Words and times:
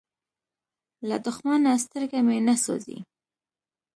له 1.09 1.15
دښمنه 1.25 1.71
سترګه 1.85 2.19
مې 2.25 2.37
نه 2.47 2.55
سوزي. 2.63 2.97